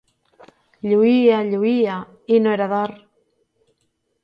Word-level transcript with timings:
Lluïa, 0.91 1.41
lluïa 1.51 1.99
i 2.33 2.41
no 2.47 2.57
era 2.57 2.71
d'or. 2.75 2.97